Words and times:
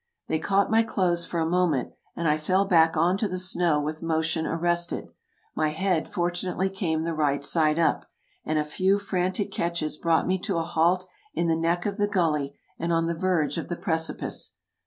They 0.27 0.39
caught 0.39 0.71
my 0.71 0.81
clothes 0.81 1.27
for 1.27 1.39
a 1.39 1.45
moment, 1.45 1.93
and 2.15 2.27
I 2.27 2.39
fell 2.39 2.65
back 2.65 2.97
on 2.97 3.19
to 3.19 3.27
the 3.27 3.37
snow 3.37 3.79
with 3.79 4.01
motion 4.01 4.47
arrested; 4.47 5.11
my 5.55 5.69
head 5.69 6.11
fortunately 6.11 6.71
came 6.71 7.03
the 7.03 7.13
right 7.13 7.43
side 7.43 7.77
up, 7.77 8.09
and 8.43 8.57
a 8.57 8.63
few 8.63 8.97
frantic 8.97 9.51
catches 9.51 9.97
brought 9.97 10.25
me 10.25 10.39
to 10.39 10.57
a 10.57 10.63
halt 10.63 11.05
in 11.35 11.45
the 11.45 11.55
neck 11.55 11.85
of 11.85 11.97
the 11.97 12.07
gully 12.07 12.57
and 12.79 12.91
on 12.91 13.05
the 13.05 13.13
verge 13.13 13.59
of 13.59 13.67
the 13.67 13.77
precipice. 13.77 14.55